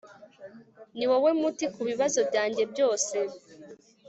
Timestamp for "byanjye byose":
2.29-3.15